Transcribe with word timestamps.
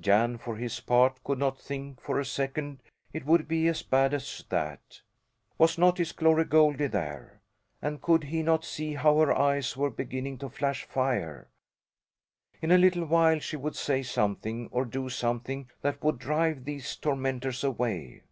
Jan, 0.00 0.36
for 0.36 0.56
his 0.56 0.80
part, 0.80 1.22
could 1.22 1.38
not 1.38 1.60
think 1.60 2.00
for 2.00 2.18
a 2.18 2.24
second 2.24 2.80
it 3.12 3.24
would 3.24 3.46
be 3.46 3.68
as 3.68 3.82
bad 3.84 4.12
as 4.14 4.42
that. 4.48 5.00
Was 5.58 5.78
not 5.78 5.98
his 5.98 6.10
Glory 6.10 6.44
Goldie 6.44 6.88
there? 6.88 7.40
And 7.80 8.02
could 8.02 8.24
he 8.24 8.42
not 8.42 8.64
see 8.64 8.94
how 8.94 9.16
her 9.18 9.32
eyes 9.32 9.76
were 9.76 9.90
beginning 9.90 10.38
to 10.38 10.48
flash 10.48 10.82
fire? 10.86 11.46
In 12.60 12.72
a 12.72 12.78
little 12.78 13.04
while 13.04 13.38
she 13.38 13.54
would 13.54 13.76
say 13.76 14.02
something 14.02 14.68
or 14.72 14.84
do 14.86 15.08
something 15.08 15.70
that 15.82 16.02
would 16.02 16.18
drive 16.18 16.64
these 16.64 16.96
tormentors 16.96 17.62
away. 17.62 18.24